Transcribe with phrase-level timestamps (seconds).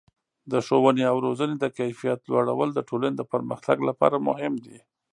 [0.51, 4.77] د ښوونې او روزنې د کیفیت لوړول د ټولنې د پرمختګ لپاره مهم دي.